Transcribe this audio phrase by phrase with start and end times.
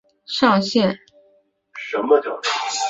[0.03, 0.03] 力
[0.47, 2.43] 量同时决定了人物负重上限。